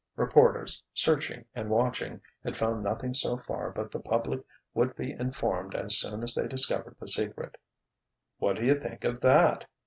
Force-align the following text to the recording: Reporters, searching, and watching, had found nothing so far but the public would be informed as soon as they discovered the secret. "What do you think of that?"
Reporters, 0.15 0.83
searching, 0.95 1.45
and 1.53 1.69
watching, 1.69 2.21
had 2.43 2.55
found 2.57 2.83
nothing 2.83 3.13
so 3.13 3.37
far 3.37 3.69
but 3.69 3.91
the 3.91 3.99
public 3.99 4.41
would 4.73 4.95
be 4.95 5.11
informed 5.11 5.75
as 5.75 5.95
soon 5.99 6.23
as 6.23 6.33
they 6.33 6.47
discovered 6.47 6.95
the 6.99 7.07
secret. 7.07 7.55
"What 8.39 8.55
do 8.55 8.65
you 8.65 8.73
think 8.73 9.03
of 9.03 9.21
that?" 9.21 9.65